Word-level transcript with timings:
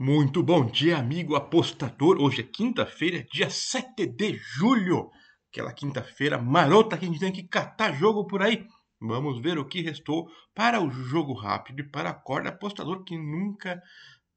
Muito 0.00 0.44
bom 0.44 0.64
dia, 0.64 0.96
amigo 0.96 1.34
apostador. 1.34 2.20
Hoje 2.20 2.42
é 2.42 2.44
quinta-feira, 2.44 3.26
dia 3.32 3.50
7 3.50 4.06
de 4.06 4.38
julho. 4.38 5.10
Aquela 5.50 5.72
quinta-feira 5.72 6.38
marota 6.38 6.96
que 6.96 7.04
a 7.04 7.08
gente 7.08 7.18
tem 7.18 7.32
que 7.32 7.42
catar 7.42 7.92
jogo 7.94 8.24
por 8.24 8.40
aí. 8.40 8.64
Vamos 9.00 9.42
ver 9.42 9.58
o 9.58 9.64
que 9.64 9.82
restou 9.82 10.30
para 10.54 10.80
o 10.80 10.88
jogo 10.88 11.32
rápido 11.32 11.80
e 11.80 11.82
para 11.82 12.10
a 12.10 12.14
corda 12.14 12.50
apostador 12.50 13.02
que 13.02 13.18
nunca 13.18 13.82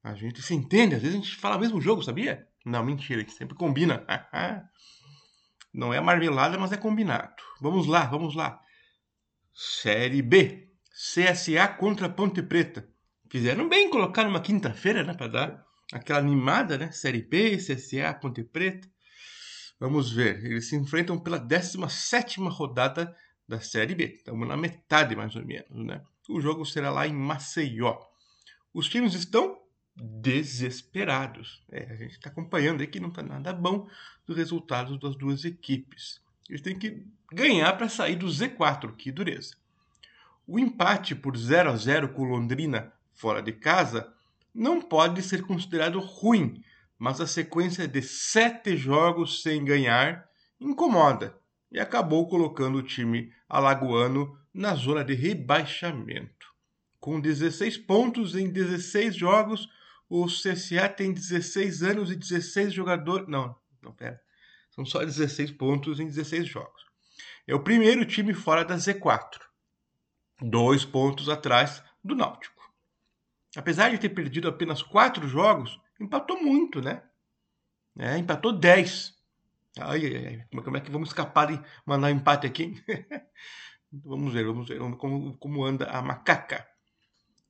a 0.04 0.16
gente 0.16 0.42
se 0.42 0.56
entende. 0.56 0.96
Às 0.96 1.04
vezes 1.04 1.16
a 1.16 1.22
gente 1.22 1.36
fala 1.36 1.58
o 1.58 1.60
mesmo 1.60 1.80
jogo, 1.80 2.02
sabia? 2.02 2.48
Não, 2.66 2.84
mentira, 2.84 3.20
gente 3.20 3.34
sempre 3.34 3.56
combina. 3.56 4.04
Não 5.72 5.94
é 5.94 6.02
marmelada, 6.02 6.58
mas 6.58 6.72
é 6.72 6.78
combinado. 6.78 7.36
Vamos 7.62 7.86
lá, 7.86 8.06
vamos 8.06 8.34
lá. 8.34 8.60
Série 9.54 10.24
B. 10.24 10.72
CSA 10.90 11.68
contra 11.68 12.10
Ponte 12.10 12.42
Preta. 12.42 12.91
Fizeram 13.32 13.70
bem 13.70 13.90
colocar 13.90 14.26
numa 14.26 14.42
quinta-feira, 14.42 15.06
né? 15.06 15.14
Para 15.14 15.28
dar 15.28 15.68
aquela 15.94 16.20
animada, 16.20 16.78
né? 16.78 16.92
Série 16.92 17.22
B, 17.22 17.56
CSA, 17.56 18.14
Ponte 18.14 18.44
Preta. 18.44 18.90
Vamos 19.80 20.12
ver. 20.12 20.44
Eles 20.44 20.68
se 20.68 20.76
enfrentam 20.76 21.18
pela 21.18 21.40
17 21.40 22.42
rodada 22.50 23.16
da 23.48 23.62
Série 23.62 23.96
B. 23.96 24.16
Estamos 24.18 24.46
na 24.46 24.58
metade, 24.58 25.16
mais 25.16 25.34
ou 25.34 25.46
menos, 25.46 25.70
né? 25.70 26.02
O 26.28 26.42
jogo 26.42 26.66
será 26.66 26.92
lá 26.92 27.08
em 27.08 27.14
Maceió. 27.14 28.02
Os 28.74 28.90
times 28.90 29.14
estão 29.14 29.58
desesperados. 29.96 31.64
É, 31.72 31.90
a 31.90 31.96
gente 31.96 32.12
está 32.12 32.30
acompanhando 32.30 32.82
aí 32.82 32.88
que 32.88 33.00
não 33.00 33.08
está 33.08 33.24
nada 33.24 33.54
bom 33.54 33.88
dos 34.28 34.36
resultados 34.36 35.00
das 35.00 35.16
duas 35.16 35.46
equipes. 35.46 36.22
Eles 36.50 36.62
têm 36.62 36.78
que 36.78 37.08
ganhar 37.32 37.72
para 37.78 37.88
sair 37.88 38.18
do 38.18 38.28
Z4, 38.28 38.94
que 38.94 39.10
dureza. 39.10 39.56
O 40.46 40.60
empate 40.60 41.16
por 41.16 41.38
0 41.38 41.70
a 41.70 41.78
0 41.78 42.10
com 42.10 42.26
Londrina 42.26 42.92
fora 43.14 43.42
de 43.42 43.52
casa 43.52 44.14
não 44.54 44.82
pode 44.82 45.22
ser 45.22 45.44
considerado 45.44 46.00
ruim, 46.00 46.64
mas 46.98 47.22
a 47.22 47.28
sequência 47.28 47.88
de 47.88 48.02
sete 48.02 48.76
jogos 48.76 49.42
sem 49.42 49.64
ganhar 49.64 50.28
incomoda 50.60 51.38
e 51.72 51.80
acabou 51.80 52.28
colocando 52.28 52.78
o 52.78 52.84
time 52.84 53.34
alagoano 53.48 54.38
na 54.54 54.76
zona 54.76 55.04
de 55.04 55.14
rebaixamento. 55.14 56.52
Com 57.00 57.20
16 57.20 57.78
pontos 57.78 58.36
em 58.36 58.50
16 58.50 59.16
jogos, 59.16 59.68
o 60.10 60.26
CSA 60.26 60.90
tem 60.90 61.14
16 61.14 61.82
anos 61.82 62.12
e 62.12 62.16
16 62.16 62.74
jogadores. 62.74 63.28
Não, 63.28 63.56
não, 63.82 63.94
pera. 63.94 64.22
São 64.70 64.86
só 64.86 65.00
16 65.00 65.52
pontos 65.52 66.00
em 66.00 66.06
16 66.06 66.48
jogos. 66.48 66.86
É 67.48 67.56
o 67.56 67.64
primeiro 67.64 68.06
time 68.06 68.34
fora 68.34 68.64
da 68.64 68.76
Z4. 68.76 69.40
Dois 70.42 70.86
pontos 70.86 71.30
atrás 71.30 71.82
do 72.04 72.16
Náutico 72.16 72.61
apesar 73.56 73.92
de 73.92 73.98
ter 73.98 74.10
perdido 74.10 74.48
apenas 74.48 74.82
quatro 74.82 75.28
jogos, 75.28 75.80
empatou 76.00 76.42
muito, 76.42 76.82
né? 76.82 77.04
É, 77.98 78.18
empatou 78.18 78.54
10. 78.54 79.14
Ai, 79.80 80.06
ai, 80.06 80.28
ai, 80.28 80.64
como 80.64 80.78
é 80.78 80.82
que 80.82 80.92
vamos 80.92 81.10
escapar 81.10 81.48
de 81.48 81.62
mandar 81.86 82.08
um 82.08 82.16
empate 82.16 82.48
aqui? 82.48 82.82
vamos 83.92 84.34
ver, 84.34 84.46
vamos 84.46 84.68
ver 84.68 84.80
como, 84.98 85.38
como 85.38 85.66
anda 85.66 85.86
a 85.86 86.02
macaca. 86.02 86.66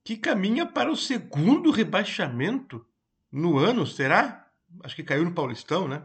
Que 0.04 0.16
caminha 0.16 0.66
para 0.66 0.90
o 0.90 0.96
segundo 0.96 1.70
rebaixamento 1.70 2.84
no 3.30 3.58
ano, 3.58 3.86
será? 3.86 4.48
Acho 4.82 4.96
que 4.96 5.04
caiu 5.04 5.24
no 5.24 5.34
Paulistão, 5.34 5.86
né? 5.86 6.04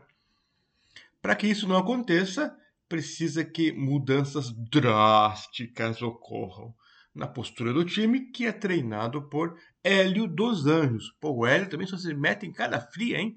Para 1.22 1.36
que 1.36 1.48
isso 1.48 1.68
não 1.68 1.78
aconteça, 1.78 2.56
precisa 2.88 3.44
que 3.44 3.72
mudanças 3.72 4.52
drásticas 4.52 6.02
ocorram 6.02 6.76
na 7.18 7.28
postura 7.28 7.74
do 7.74 7.84
time, 7.84 8.32
que 8.32 8.46
é 8.46 8.52
treinado 8.52 9.28
por 9.28 9.60
Hélio 9.84 10.28
dos 10.28 10.68
Anjos. 10.68 11.12
Pô, 11.20 11.32
o 11.32 11.46
Hélio 11.48 11.68
também 11.68 11.88
só 11.88 11.98
se 11.98 12.14
mete 12.14 12.46
em 12.46 12.54
cada 12.54 12.80
fria, 12.80 13.18
hein? 13.18 13.36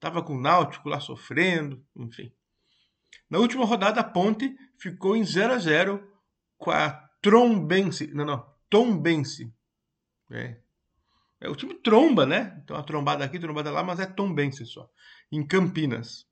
Tava 0.00 0.22
com 0.22 0.34
o 0.34 0.40
Náutico 0.40 0.88
lá 0.88 0.98
sofrendo, 0.98 1.84
enfim. 1.94 2.32
Na 3.28 3.38
última 3.38 3.66
rodada, 3.66 4.00
a 4.00 4.04
Ponte 4.04 4.56
ficou 4.78 5.14
em 5.14 5.24
0 5.24 5.52
a 5.52 5.58
0 5.58 6.10
com 6.56 6.70
a 6.70 6.90
Trombense. 7.20 8.06
Não, 8.14 8.24
não, 8.24 8.46
Tombense. 8.70 9.52
É. 10.30 10.56
é 11.40 11.48
o 11.50 11.56
time 11.56 11.74
tromba, 11.74 12.24
né? 12.24 12.58
Então, 12.64 12.76
a 12.76 12.82
trombada 12.82 13.24
aqui, 13.24 13.38
trombada 13.38 13.70
lá, 13.70 13.82
mas 13.82 14.00
é 14.00 14.06
Tombense 14.06 14.64
só. 14.64 14.88
Em 15.30 15.46
Campinas. 15.46 16.26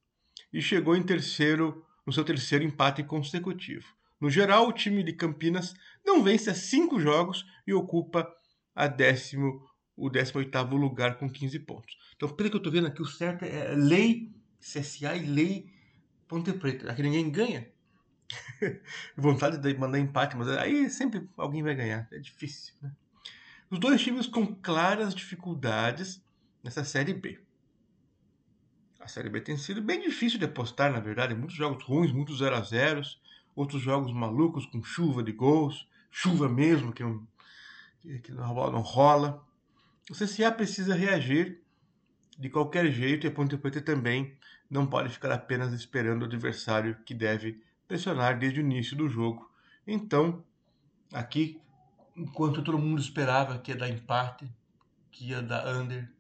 E 0.51 0.63
chegou 0.63 0.97
em 0.97 1.03
terceiro, 1.03 1.85
no 2.07 2.13
seu 2.13 2.25
terceiro 2.25 2.65
empate 2.65 3.03
consecutivo. 3.03 3.87
No 4.21 4.31
geral, 4.31 4.69
o 4.69 4.73
time 4.73 5.03
de 5.03 5.13
Campinas 5.13 5.75
não 6.05 6.23
vence 6.23 6.49
há 6.49 6.55
cinco 6.55 6.99
jogos 6.99 7.45
e 7.67 7.75
ocupa 7.75 8.27
a 8.75 8.87
décimo, 8.87 9.61
o 9.97 10.11
18 10.11 10.63
lugar 10.77 11.19
com 11.19 11.29
15 11.29 11.59
pontos. 11.61 11.97
Então, 12.17 12.29
pelo 12.29 12.51
que 12.51 12.57
eu 12.57 12.59
estou 12.59 12.73
vendo 12.73 12.87
aqui, 12.87 13.03
o 13.03 13.07
certo 13.07 13.45
é 13.45 13.75
lei 13.75 14.35
CSA 14.61 15.17
e 15.17 15.27
lei 15.27 15.71
Ponte 16.29 16.53
Preta. 16.53 16.91
Aqui 16.91 17.03
ninguém 17.03 17.31
ganha. 17.31 17.69
Vontade 19.17 19.59
de 19.59 19.79
mandar 19.79 19.99
empate, 19.99 20.37
mas 20.37 20.49
aí 20.49 20.91
sempre 20.91 21.29
alguém 21.37 21.63
vai 21.63 21.75
ganhar. 21.75 22.09
É 22.13 22.19
difícil. 22.19 22.75
Né? 22.83 22.91
Os 23.71 23.79
dois 23.79 24.03
times 24.03 24.27
com 24.27 24.47
claras 24.55 25.15
dificuldades 25.15 26.23
nessa 26.63 26.85
Série 26.85 27.15
B. 27.15 27.39
A 28.99 29.09
Série 29.09 29.29
B 29.29 29.41
tem 29.41 29.57
sido 29.57 29.81
bem 29.81 30.01
difícil 30.01 30.39
de 30.39 30.47
apostar, 30.47 30.93
na 30.93 30.99
verdade. 30.99 31.35
Muitos 31.35 31.57
jogos 31.57 31.85
ruins, 31.85 32.11
muitos 32.11 32.39
0 32.39 32.57
a 32.57 32.61
0 32.61 33.03
outros 33.57 33.83
jogos 33.83 34.13
malucos 34.13 34.67
com 34.67 34.85
chuva 34.85 35.23
de 35.23 35.33
gols, 35.33 35.89
chuva 36.11 36.47
mesmo, 36.47 36.93
que, 36.93 37.03
não, 37.03 37.27
que 38.23 38.31
não 38.31 38.81
rola. 38.83 39.43
O 40.11 40.15
CCA 40.15 40.53
precisa 40.53 40.95
reagir 40.95 41.63
de 42.39 42.51
qualquer 42.51 42.93
jeito 42.93 43.27
e 43.27 43.29
a 43.29 43.33
Ponte 43.33 43.57
Preta 43.57 43.81
também 43.81 44.37
não 44.71 44.87
pode 44.87 45.09
ficar 45.09 45.33
apenas 45.33 45.73
esperando 45.73 46.23
o 46.23 46.25
adversário 46.27 46.97
que 47.07 47.15
deve 47.15 47.63
pressionar 47.89 48.39
desde 48.39 48.61
o 48.61 48.63
início 48.63 48.97
do 48.97 49.09
jogo. 49.09 49.51
Então, 49.87 50.45
aqui, 51.13 51.61
enquanto 52.15 52.63
todo 52.63 52.79
mundo 52.79 53.01
esperava 53.01 53.59
que 53.59 53.71
ia 53.71 53.77
dar 53.77 53.89
empate, 53.89 54.47
que 55.11 55.31
ia 55.31 55.41
dar 55.41 55.67
under, 55.77 56.11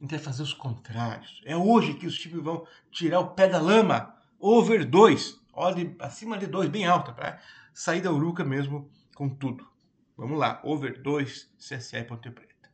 vai 0.00 0.18
fazer 0.18 0.42
os 0.42 0.52
contrários. 0.52 1.40
É 1.44 1.56
hoje 1.56 1.94
que 1.94 2.06
os 2.06 2.18
times 2.18 2.42
vão 2.42 2.66
tirar 2.90 3.20
o 3.20 3.30
pé 3.30 3.48
da 3.48 3.60
lama. 3.60 4.14
Over 4.38 4.84
2 4.84 5.41
odd 5.52 5.94
acima 5.98 6.38
de 6.38 6.46
2, 6.46 6.68
bem 6.68 6.86
alta, 6.86 7.12
para 7.12 7.40
sair 7.72 8.00
da 8.00 8.12
Uruca 8.12 8.44
mesmo 8.44 8.90
com 9.14 9.28
tudo. 9.28 9.68
Vamos 10.16 10.38
lá, 10.38 10.60
over 10.64 11.00
2, 11.00 11.54
CSA 11.58 11.98
e 11.98 12.04
Ponte 12.04 12.30
Preta. 12.30 12.70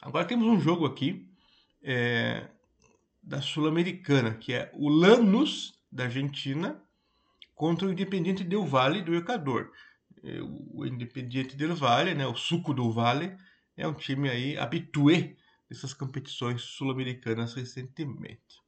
Agora 0.00 0.24
temos 0.24 0.46
um 0.46 0.60
jogo 0.60 0.86
aqui 0.86 1.30
é, 1.82 2.48
da 3.22 3.40
Sul-Americana, 3.40 4.34
que 4.34 4.52
é 4.52 4.70
o 4.74 4.88
Lanús, 4.88 5.74
da 5.90 6.04
Argentina, 6.04 6.82
contra 7.54 7.86
o 7.86 7.92
Independiente 7.92 8.44
del 8.44 8.64
Valle, 8.64 9.02
do 9.02 9.14
Equador. 9.14 9.72
É, 10.22 10.40
o 10.40 10.86
Independiente 10.86 11.56
del 11.56 11.74
Valle, 11.74 12.14
né, 12.14 12.26
o 12.26 12.34
Suco 12.34 12.72
do 12.72 12.90
Vale, 12.90 13.36
é 13.76 13.86
um 13.86 13.94
time 13.94 14.28
aí 14.28 14.56
habitué 14.56 15.36
dessas 15.68 15.94
competições 15.94 16.62
sul-americanas 16.62 17.54
recentemente. 17.54 18.60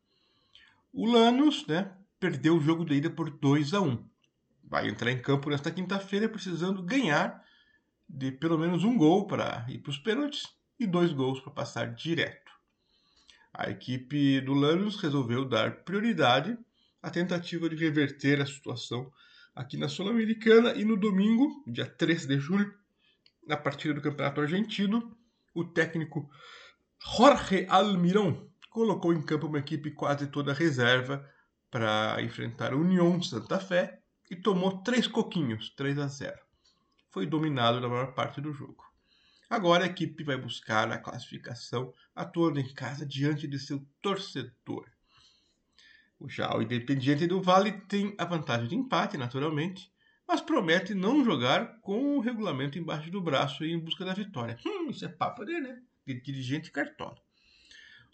O 0.92 1.10
Lanús, 1.10 1.66
né, 1.66 1.90
perdeu 2.20 2.54
o 2.54 2.60
jogo 2.60 2.84
de 2.84 2.94
ida 2.94 3.08
por 3.08 3.30
2 3.30 3.72
a 3.72 3.80
1. 3.80 4.06
Vai 4.62 4.88
entrar 4.88 5.10
em 5.10 5.22
campo 5.22 5.48
nesta 5.48 5.70
quinta-feira 5.70 6.28
precisando 6.28 6.82
ganhar 6.82 7.42
de 8.06 8.30
pelo 8.30 8.58
menos 8.58 8.84
um 8.84 8.98
gol 8.98 9.26
para 9.26 9.64
ir 9.70 9.78
para 9.78 9.88
os 9.88 9.96
pênaltis 9.96 10.46
e 10.78 10.86
dois 10.86 11.10
gols 11.14 11.40
para 11.40 11.50
passar 11.50 11.94
direto. 11.94 12.52
A 13.54 13.70
equipe 13.70 14.42
do 14.42 14.52
Lanús 14.52 15.00
resolveu 15.00 15.46
dar 15.46 15.82
prioridade 15.82 16.58
à 17.02 17.10
tentativa 17.10 17.70
de 17.70 17.76
reverter 17.76 18.42
a 18.42 18.46
situação 18.46 19.10
aqui 19.54 19.78
na 19.78 19.88
Sul-Americana 19.88 20.74
e 20.74 20.84
no 20.84 20.96
domingo, 20.98 21.64
dia 21.66 21.86
3 21.86 22.26
de 22.26 22.38
julho, 22.38 22.70
na 23.46 23.56
partida 23.56 23.94
do 23.94 24.02
Campeonato 24.02 24.42
Argentino, 24.42 25.16
o 25.54 25.64
técnico 25.64 26.30
Jorge 27.16 27.66
Almirón 27.68 28.51
colocou 28.72 29.12
em 29.12 29.22
campo 29.22 29.46
uma 29.46 29.58
equipe 29.58 29.90
quase 29.90 30.26
toda 30.26 30.52
reserva 30.52 31.28
para 31.70 32.20
enfrentar 32.22 32.72
a 32.72 32.76
União 32.76 33.22
Santa 33.22 33.60
Fé 33.60 34.00
e 34.30 34.36
tomou 34.36 34.82
três 34.82 35.06
coquinhos, 35.06 35.70
3 35.76 35.98
a 35.98 36.06
0. 36.06 36.38
Foi 37.10 37.26
dominado 37.26 37.80
na 37.80 37.88
maior 37.88 38.14
parte 38.14 38.40
do 38.40 38.52
jogo. 38.52 38.82
Agora 39.48 39.84
a 39.84 39.86
equipe 39.86 40.24
vai 40.24 40.36
buscar 40.36 40.90
a 40.90 40.98
classificação 40.98 41.92
atuando 42.14 42.58
em 42.58 42.72
casa 42.72 43.04
diante 43.04 43.46
de 43.46 43.58
seu 43.58 43.86
torcedor. 44.00 44.86
Já 46.28 46.56
o 46.56 46.62
Independiente 46.62 47.26
do 47.26 47.42
Vale 47.42 47.72
tem 47.72 48.14
a 48.16 48.24
vantagem 48.24 48.68
de 48.68 48.76
empate, 48.76 49.18
naturalmente, 49.18 49.92
mas 50.26 50.40
promete 50.40 50.94
não 50.94 51.24
jogar 51.24 51.80
com 51.80 52.16
o 52.16 52.20
regulamento 52.20 52.78
embaixo 52.78 53.10
do 53.10 53.20
braço 53.20 53.64
e 53.64 53.72
em 53.72 53.78
busca 53.78 54.04
da 54.04 54.14
vitória. 54.14 54.56
Hum, 54.64 54.88
isso 54.88 55.04
é 55.04 55.08
papo 55.08 55.44
de, 55.44 55.60
né? 55.60 55.82
De 56.06 56.20
dirigente 56.22 56.70
cartola. 56.70 57.16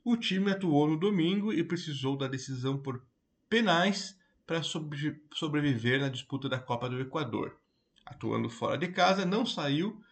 O 0.04 0.16
time 0.16 0.50
atuou 0.50 0.88
no 0.88 0.98
domingo 0.98 1.52
e 1.52 1.62
precisou 1.62 2.16
da 2.16 2.28
decisão 2.28 2.78
por 2.78 3.02
penais 3.48 4.18
para 4.46 4.62
sobreviver 4.62 6.00
na 6.00 6.08
disputa 6.08 6.48
da 6.48 6.58
Copa 6.58 6.88
do 6.88 7.00
Equador. 7.00 7.56
Atuando 8.06 8.48
fora 8.48 8.78
de 8.78 8.88
casa, 8.88 9.26
não 9.26 9.44
saiu 9.44 10.02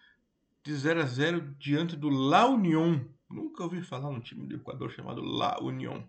de 0.62 0.74
0 0.74 1.00
a 1.00 1.06
0 1.06 1.54
diante 1.58 1.96
do 1.96 2.08
La 2.08 2.46
Unión 2.46 3.08
Nunca 3.28 3.64
ouvi 3.64 3.82
falar 3.82 4.10
num 4.10 4.20
time 4.20 4.46
do 4.46 4.54
Equador 4.54 4.90
chamado 4.90 5.20
La 5.20 5.58
Unión. 5.60 6.04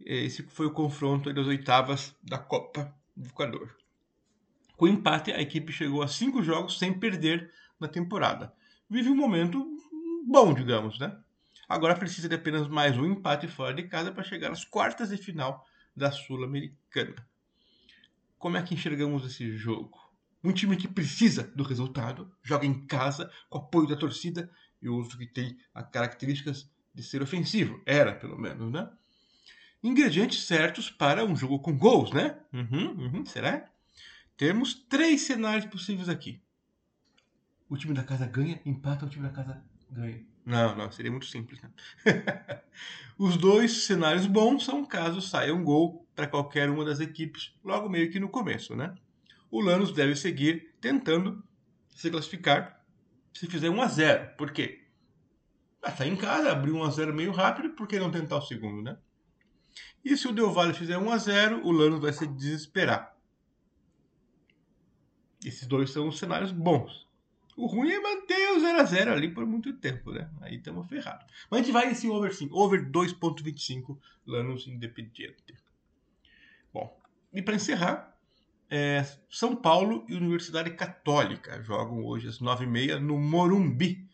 Esse 0.00 0.42
foi 0.42 0.66
o 0.66 0.72
confronto 0.72 1.32
das 1.32 1.46
oitavas 1.46 2.14
da 2.22 2.38
Copa 2.38 2.94
do 3.16 3.28
Equador. 3.28 3.76
Com 4.76 4.86
o 4.86 4.88
empate, 4.88 5.32
a 5.32 5.40
equipe 5.40 5.72
chegou 5.72 6.02
a 6.02 6.08
cinco 6.08 6.42
jogos 6.42 6.78
sem 6.78 6.92
perder 6.92 7.52
na 7.78 7.88
temporada. 7.88 8.52
Vive 8.90 9.10
um 9.10 9.16
momento 9.16 9.64
bom, 10.26 10.52
digamos, 10.52 10.98
né? 10.98 11.16
Agora 11.68 11.94
precisa 11.94 12.30
de 12.30 12.34
apenas 12.34 12.66
mais 12.66 12.96
um 12.96 13.04
empate 13.04 13.46
fora 13.46 13.74
de 13.74 13.82
casa 13.82 14.10
para 14.10 14.24
chegar 14.24 14.50
às 14.50 14.64
quartas 14.64 15.10
de 15.10 15.18
final 15.18 15.66
da 15.94 16.10
Sul-Americana. 16.10 17.14
Como 18.38 18.56
é 18.56 18.62
que 18.62 18.72
enxergamos 18.72 19.26
esse 19.26 19.54
jogo? 19.54 19.98
Um 20.42 20.50
time 20.50 20.78
que 20.78 20.88
precisa 20.88 21.42
do 21.54 21.62
resultado, 21.62 22.32
joga 22.42 22.64
em 22.64 22.86
casa, 22.86 23.30
com 23.50 23.58
apoio 23.58 23.86
da 23.86 23.96
torcida 23.96 24.50
e 24.80 24.88
outro 24.88 25.18
que 25.18 25.26
tem 25.26 25.58
as 25.74 25.86
características 25.90 26.70
de 26.94 27.02
ser 27.02 27.20
ofensivo. 27.20 27.82
Era, 27.84 28.14
pelo 28.14 28.38
menos, 28.38 28.72
né? 28.72 28.88
Ingredientes 29.82 30.44
certos 30.44 30.90
para 30.90 31.22
um 31.22 31.36
jogo 31.36 31.58
com 31.58 31.76
gols, 31.76 32.12
né? 32.12 32.40
Uhum, 32.50 32.92
uhum, 32.92 33.26
será? 33.26 33.70
Temos 34.38 34.72
três 34.72 35.20
cenários 35.20 35.66
possíveis 35.66 36.08
aqui. 36.08 36.40
O 37.68 37.76
time 37.76 37.92
da 37.92 38.02
casa 38.02 38.26
ganha, 38.26 38.58
empata, 38.64 39.04
o 39.04 39.10
time 39.10 39.26
da 39.26 39.34
casa 39.34 39.62
Não, 40.44 40.74
não, 40.76 40.90
seria 40.90 41.10
muito 41.10 41.26
simples. 41.26 41.60
Né? 41.60 41.70
Os 43.18 43.36
dois 43.36 43.84
cenários 43.84 44.26
bons 44.26 44.64
são 44.64 44.84
caso 44.84 45.20
saia 45.20 45.54
um 45.54 45.62
gol 45.62 46.06
para 46.14 46.26
qualquer 46.26 46.70
uma 46.70 46.84
das 46.84 47.00
equipes, 47.00 47.54
logo 47.64 47.88
meio 47.88 48.10
que 48.10 48.18
no 48.18 48.28
começo, 48.28 48.74
né? 48.74 48.94
O 49.50 49.60
Lanús 49.60 49.92
deve 49.92 50.14
seguir 50.16 50.74
tentando 50.80 51.42
se 51.88 52.10
classificar 52.10 52.84
se 53.32 53.46
fizer 53.46 53.70
1 53.70 53.82
a 53.82 53.86
0 53.86 54.30
Por 54.36 54.52
quê? 54.52 54.84
Ah, 55.82 55.92
tá 55.92 56.06
em 56.06 56.16
casa, 56.16 56.50
abriu 56.50 56.76
1 56.76 56.84
a 56.84 56.90
0 56.90 57.14
meio 57.14 57.32
rápido, 57.32 57.70
por 57.70 57.86
que 57.86 57.98
não 57.98 58.10
tentar 58.10 58.36
o 58.36 58.42
segundo, 58.42 58.82
né? 58.82 58.98
E 60.04 60.16
se 60.16 60.26
o 60.28 60.32
Del 60.32 60.52
Valle 60.52 60.74
fizer 60.74 60.98
1 60.98 61.10
a 61.10 61.18
0 61.18 61.66
o 61.66 61.72
Lanús 61.72 62.00
vai 62.00 62.12
se 62.12 62.26
desesperar. 62.26 63.16
Esses 65.44 65.66
dois 65.66 65.90
são 65.90 66.08
os 66.08 66.18
cenários 66.18 66.52
bons. 66.52 67.07
O 67.58 67.66
ruim 67.66 67.90
é 67.90 67.98
manter 67.98 68.52
o 68.52 68.60
0x0 68.60 69.08
ali 69.08 69.34
por 69.34 69.44
muito 69.44 69.72
tempo, 69.72 70.12
né? 70.12 70.30
Aí 70.42 70.58
estamos 70.58 70.86
ferrados. 70.86 71.26
Mas 71.50 71.60
a 71.60 71.62
gente 71.64 71.72
vai 71.72 71.88
nesse 71.88 72.08
over 72.08 72.32
sim. 72.32 72.48
Over 72.52 72.88
2.25 72.88 73.98
Lanús 74.24 74.68
Independiente. 74.68 75.56
Bom, 76.72 76.96
e 77.34 77.42
para 77.42 77.56
encerrar, 77.56 78.16
é, 78.70 79.04
São 79.28 79.56
Paulo 79.56 80.06
e 80.08 80.14
Universidade 80.14 80.70
Católica 80.70 81.60
jogam 81.60 82.04
hoje 82.04 82.28
às 82.28 82.38
9h30 82.38 83.00
no 83.00 83.18
Morumbi. 83.18 84.08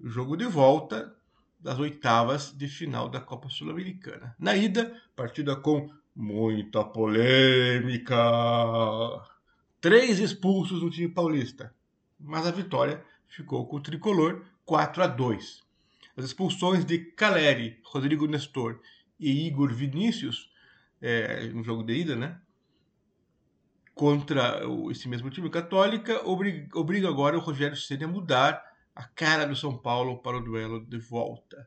O 0.00 0.08
jogo 0.08 0.36
de 0.36 0.46
volta 0.46 1.14
das 1.60 1.78
oitavas 1.78 2.52
de 2.58 2.66
final 2.66 3.08
da 3.08 3.20
Copa 3.20 3.48
Sul-Americana. 3.48 4.34
Na 4.36 4.56
ida, 4.56 5.00
partida 5.14 5.54
com 5.54 5.88
muita 6.12 6.82
polêmica. 6.82 8.16
Três 9.80 10.18
expulsos 10.18 10.82
no 10.82 10.90
time 10.90 11.08
paulista, 11.08 11.72
mas 12.20 12.46
a 12.46 12.50
vitória 12.50 13.04
ficou 13.28 13.66
com 13.66 13.76
o 13.76 13.80
tricolor 13.80 14.44
4 14.64 15.02
a 15.02 15.06
2. 15.06 15.62
As 16.16 16.24
expulsões 16.24 16.84
de 16.84 16.98
Caleri, 16.98 17.80
Rodrigo 17.84 18.26
Nestor 18.26 18.80
e 19.18 19.46
Igor 19.46 19.72
Vinícius, 19.72 20.50
é, 21.00 21.46
no 21.48 21.64
jogo 21.64 21.82
de 21.82 21.94
ida, 21.94 22.16
né? 22.16 22.38
Contra 23.94 24.60
esse 24.90 25.08
mesmo 25.08 25.30
time 25.30 25.50
católica, 25.50 26.26
obriga, 26.26 26.78
obriga 26.78 27.08
agora 27.08 27.36
o 27.36 27.40
Rogério 27.40 27.76
Ceni 27.76 28.04
a 28.04 28.08
mudar 28.08 28.64
a 28.94 29.04
cara 29.04 29.46
do 29.46 29.56
São 29.56 29.76
Paulo 29.76 30.18
para 30.18 30.36
o 30.36 30.44
duelo 30.44 30.84
de 30.84 30.98
volta. 30.98 31.66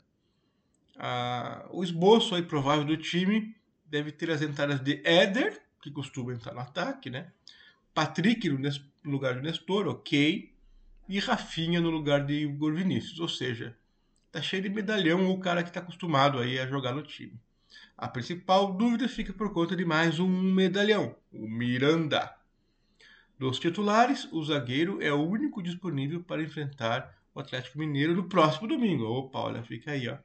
Ah, 0.97 1.67
o 1.71 1.83
esboço 1.83 2.35
aí 2.35 2.43
provável 2.43 2.85
do 2.85 2.97
time 2.97 3.55
deve 3.85 4.11
ter 4.11 4.29
as 4.29 4.41
entradas 4.41 4.79
de 4.79 5.01
Éder, 5.03 5.61
que 5.81 5.91
costuma 5.91 6.33
entrar 6.33 6.53
no 6.53 6.59
ataque, 6.59 7.09
né? 7.09 7.31
Patrick 7.93 8.47
no 8.49 8.59
lugar 9.03 9.35
de 9.35 9.41
Nestor, 9.41 9.87
ok. 9.87 10.51
E 11.07 11.19
Rafinha 11.19 11.81
no 11.81 11.89
lugar 11.89 12.25
de 12.25 12.33
Igor 12.33 12.73
Vinícius. 12.73 13.19
Ou 13.19 13.27
seja, 13.27 13.77
tá 14.31 14.41
cheio 14.41 14.63
de 14.63 14.69
medalhão 14.69 15.29
o 15.29 15.39
cara 15.39 15.63
que 15.63 15.69
está 15.69 15.79
acostumado 15.79 16.39
aí 16.39 16.59
a 16.59 16.67
jogar 16.67 16.93
no 16.93 17.03
time. 17.03 17.39
A 17.97 18.07
principal 18.07 18.73
dúvida 18.73 19.07
fica 19.07 19.33
por 19.33 19.53
conta 19.53 19.75
de 19.75 19.85
mais 19.85 20.19
um 20.19 20.27
medalhão, 20.27 21.15
o 21.31 21.47
Miranda. 21.47 22.33
Dos 23.37 23.59
titulares, 23.59 24.27
o 24.31 24.43
zagueiro 24.43 25.01
é 25.01 25.11
o 25.11 25.21
único 25.21 25.61
disponível 25.61 26.23
para 26.23 26.41
enfrentar 26.41 27.15
o 27.33 27.39
Atlético 27.39 27.79
Mineiro 27.79 28.15
no 28.15 28.23
próximo 28.29 28.67
domingo. 28.67 29.05
Opa, 29.05 29.39
olha, 29.39 29.63
fica 29.63 29.91
aí, 29.91 30.07
ó. 30.07 30.17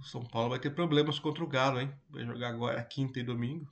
O 0.00 0.04
São 0.04 0.24
Paulo 0.24 0.50
vai 0.50 0.58
ter 0.58 0.70
problemas 0.70 1.18
contra 1.18 1.42
o 1.42 1.46
Galo, 1.46 1.80
hein? 1.80 1.92
Vai 2.10 2.24
jogar 2.24 2.48
agora 2.48 2.82
quinta 2.82 3.20
e 3.20 3.22
domingo. 3.22 3.68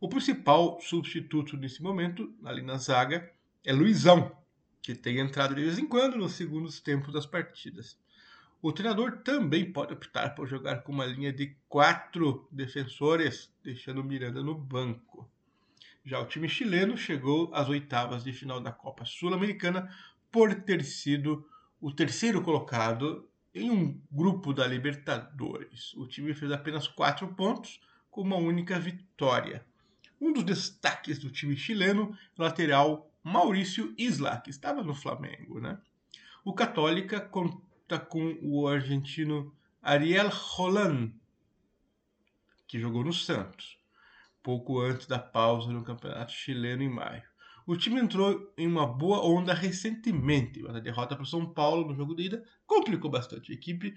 O 0.00 0.08
principal 0.08 0.80
substituto 0.80 1.58
nesse 1.58 1.82
momento, 1.82 2.34
ali 2.42 2.62
na 2.62 2.78
zaga, 2.78 3.30
é 3.62 3.70
Luizão, 3.70 4.34
que 4.80 4.94
tem 4.94 5.18
entrado 5.18 5.54
de 5.54 5.62
vez 5.62 5.78
em 5.78 5.86
quando 5.86 6.16
nos 6.16 6.32
segundos 6.32 6.80
tempos 6.80 7.12
das 7.12 7.26
partidas. 7.26 7.98
O 8.62 8.72
treinador 8.72 9.18
também 9.18 9.70
pode 9.70 9.92
optar 9.92 10.34
por 10.34 10.48
jogar 10.48 10.84
com 10.84 10.92
uma 10.92 11.04
linha 11.04 11.30
de 11.30 11.54
quatro 11.68 12.48
defensores, 12.50 13.52
deixando 13.62 14.02
Miranda 14.02 14.42
no 14.42 14.54
banco. 14.54 15.30
Já 16.02 16.18
o 16.18 16.26
time 16.26 16.48
chileno 16.48 16.96
chegou 16.96 17.50
às 17.52 17.68
oitavas 17.68 18.24
de 18.24 18.32
final 18.32 18.58
da 18.58 18.72
Copa 18.72 19.04
Sul-Americana 19.04 19.94
por 20.32 20.54
ter 20.62 20.82
sido 20.82 21.46
o 21.78 21.92
terceiro 21.92 22.40
colocado 22.40 23.28
em 23.54 23.70
um 23.70 24.00
grupo 24.10 24.54
da 24.54 24.66
Libertadores. 24.66 25.92
O 25.92 26.06
time 26.06 26.32
fez 26.32 26.50
apenas 26.50 26.88
quatro 26.88 27.28
pontos 27.34 27.82
com 28.10 28.22
uma 28.22 28.36
única 28.36 28.80
vitória. 28.80 29.68
Um 30.20 30.32
dos 30.32 30.44
destaques 30.44 31.18
do 31.18 31.30
time 31.30 31.56
chileno, 31.56 32.16
lateral 32.36 33.10
Maurício 33.22 33.94
Isla, 33.96 34.38
que 34.40 34.50
estava 34.50 34.82
no 34.82 34.94
Flamengo. 34.94 35.60
Né? 35.60 35.78
O 36.44 36.52
Católica 36.52 37.20
conta 37.20 37.98
com 37.98 38.38
o 38.42 38.68
argentino 38.68 39.54
Ariel 39.82 40.28
Roland, 40.28 41.12
que 42.66 42.78
jogou 42.78 43.02
no 43.02 43.12
Santos, 43.12 43.78
pouco 44.42 44.80
antes 44.80 45.06
da 45.06 45.18
pausa 45.18 45.72
no 45.72 45.82
Campeonato 45.82 46.32
Chileno 46.32 46.82
em 46.82 46.88
maio. 46.88 47.22
O 47.66 47.76
time 47.76 48.00
entrou 48.00 48.52
em 48.56 48.66
uma 48.66 48.86
boa 48.86 49.24
onda 49.24 49.54
recentemente, 49.54 50.60
mas 50.62 50.76
a 50.76 50.80
derrota 50.80 51.14
para 51.14 51.22
o 51.22 51.26
São 51.26 51.46
Paulo 51.46 51.86
no 51.86 51.94
jogo 51.94 52.14
de 52.14 52.24
ida 52.24 52.44
complicou 52.66 53.10
bastante 53.10 53.52
a 53.52 53.54
equipe, 53.54 53.96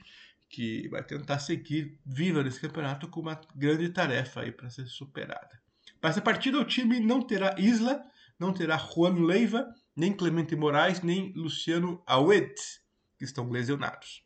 que 0.49 0.87
vai 0.89 1.03
tentar 1.03 1.39
seguir 1.39 1.99
viva 2.05 2.43
nesse 2.43 2.59
campeonato 2.59 3.07
com 3.07 3.21
uma 3.21 3.39
grande 3.55 3.89
tarefa 3.89 4.41
aí 4.41 4.51
para 4.51 4.69
ser 4.69 4.85
superada. 4.85 5.59
Para 6.03 6.09
essa 6.09 6.21
partida, 6.21 6.59
o 6.59 6.65
time 6.65 6.99
não 6.99 7.21
terá 7.21 7.55
Isla, 7.57 8.03
não 8.37 8.51
terá 8.51 8.77
Juan 8.77 9.25
Leiva, 9.25 9.73
nem 9.95 10.11
Clemente 10.11 10.53
Moraes, 10.53 11.01
nem 11.01 11.31
Luciano 11.31 12.03
Auet, 12.05 12.53
que 13.17 13.23
estão 13.23 13.49
lesionados. 13.49 14.21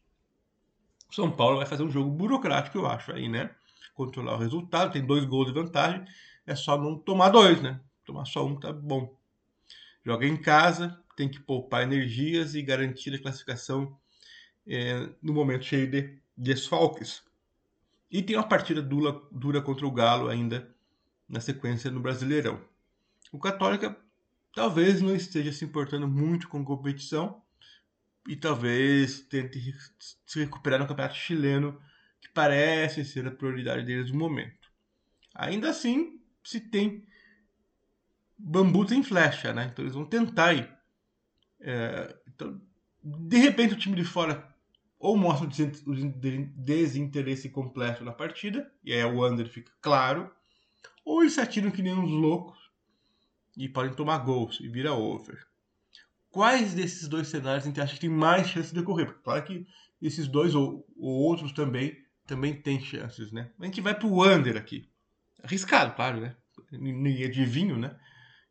O 1.07 1.13
São 1.13 1.29
Paulo 1.29 1.57
vai 1.57 1.67
fazer 1.67 1.83
um 1.83 1.91
jogo 1.91 2.09
burocrático, 2.09 2.79
eu 2.79 2.87
acho, 2.87 3.11
aí, 3.11 3.29
né? 3.29 3.51
Controlar 3.93 4.33
o 4.33 4.39
resultado, 4.39 4.91
tem 4.91 5.05
dois 5.05 5.23
gols 5.23 5.45
de 5.45 5.53
vantagem, 5.53 6.03
é 6.47 6.55
só 6.55 6.75
não 6.79 6.97
tomar 6.97 7.29
dois, 7.29 7.61
né? 7.61 7.79
Tomar 8.03 8.25
só 8.25 8.43
um 8.43 8.59
tá 8.59 8.73
bom. 8.73 9.15
Joga 10.03 10.25
em 10.25 10.35
casa, 10.35 10.99
tem 11.15 11.29
que 11.29 11.39
poupar 11.39 11.83
energias 11.83 12.55
e 12.55 12.63
garantir 12.63 13.13
a 13.13 13.21
classificação 13.21 13.95
é, 14.65 15.07
no 15.21 15.31
momento 15.31 15.63
cheio 15.63 15.91
de 15.91 16.17
desfalques. 16.35 17.21
E 18.09 18.23
tem 18.23 18.35
uma 18.35 18.49
partida 18.49 18.81
dura, 18.81 19.21
dura 19.31 19.61
contra 19.61 19.85
o 19.85 19.91
Galo 19.91 20.27
ainda 20.27 20.75
na 21.27 21.39
sequência 21.39 21.91
no 21.91 21.99
Brasileirão. 21.99 22.61
O 23.31 23.39
Católica 23.39 23.95
talvez 24.53 25.01
não 25.01 25.15
esteja 25.15 25.51
se 25.51 25.65
importando 25.65 26.07
muito 26.07 26.47
com 26.47 26.63
competição 26.63 27.41
e 28.27 28.35
talvez 28.35 29.21
tente 29.21 29.73
se 30.25 30.39
recuperar 30.39 30.79
no 30.79 30.87
Campeonato 30.87 31.15
Chileno, 31.15 31.79
que 32.19 32.29
parece 32.29 33.05
ser 33.05 33.27
a 33.27 33.31
prioridade 33.31 33.85
deles 33.85 34.11
no 34.11 34.17
momento. 34.17 34.67
Ainda 35.35 35.69
assim, 35.69 36.19
se 36.43 36.59
tem 36.59 37.05
bambu 38.37 38.85
tem 38.85 39.03
flecha, 39.03 39.53
né? 39.53 39.69
Então 39.71 39.83
eles 39.83 39.95
vão 39.95 40.05
tentar 40.05 40.53
ir. 40.53 40.69
É, 41.59 42.15
então, 42.27 42.61
de 43.03 43.37
repente 43.37 43.73
o 43.73 43.77
time 43.77 43.95
de 43.95 44.03
fora 44.03 44.55
ou 44.99 45.15
mostra 45.15 45.47
o 45.47 45.93
desinteresse 46.55 47.49
completo 47.49 48.03
na 48.03 48.11
partida, 48.11 48.71
e 48.83 48.93
aí 48.93 49.03
o 49.03 49.25
under 49.25 49.47
fica 49.47 49.71
claro, 49.79 50.31
ou 51.05 51.21
eles 51.21 51.33
se 51.33 51.41
atiram 51.41 51.71
que 51.71 51.81
nem 51.81 51.93
uns 51.93 52.11
loucos 52.11 52.57
e 53.55 53.67
podem 53.67 53.93
tomar 53.93 54.19
gols 54.19 54.59
e 54.61 54.67
vira 54.67 54.93
over. 54.93 55.45
Quais 56.29 56.73
desses 56.73 57.07
dois 57.07 57.27
cenários 57.27 57.63
a 57.63 57.67
gente 57.67 57.81
acha 57.81 57.93
que 57.93 58.01
tem 58.01 58.09
mais 58.09 58.47
chance 58.47 58.73
de 58.73 58.79
ocorrer? 58.79 59.07
Porque 59.07 59.23
claro 59.23 59.43
que 59.43 59.65
esses 60.01 60.27
dois 60.27 60.53
ou, 60.53 60.85
ou 60.97 61.13
outros 61.23 61.51
também 61.51 61.95
também 62.25 62.53
tem 62.53 62.79
chances, 62.79 63.31
né? 63.31 63.49
A 63.57 63.65
gente 63.65 63.79
vai 63.79 63.97
pro 63.97 64.21
under 64.21 64.57
aqui. 64.57 64.89
Arriscado, 65.41 65.95
claro, 65.95 66.19
né? 66.19 66.35
Ninguém 66.73 67.23
adivinho, 67.23 67.77
né? 67.77 67.97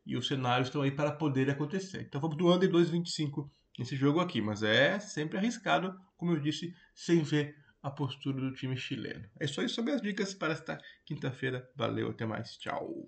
E 0.03 0.17
os 0.17 0.27
cenários 0.27 0.69
estão 0.69 0.81
aí 0.81 0.89
para 0.89 1.11
poder 1.11 1.47
acontecer. 1.49 2.01
Então 2.01 2.19
vamos 2.19 2.35
do 2.37 2.51
under 2.51 2.69
2,25 2.71 3.47
nesse 3.77 3.95
jogo 3.95 4.19
aqui, 4.19 4.41
mas 4.41 4.63
é 4.63 4.97
sempre 4.99 5.37
arriscado 5.37 5.95
como 6.17 6.31
eu 6.31 6.39
disse, 6.39 6.75
sem 6.93 7.21
ver 7.21 7.55
a 7.81 7.91
postura 7.91 8.39
do 8.39 8.53
time 8.53 8.77
chileno. 8.77 9.29
É 9.39 9.45
isso 9.45 9.67
sobre 9.69 9.93
as 9.93 10.01
dicas 10.01 10.33
para 10.33 10.53
esta 10.53 10.79
quinta-feira. 11.05 11.69
Valeu, 11.75 12.09
até 12.09 12.25
mais. 12.25 12.57
Tchau. 12.57 13.07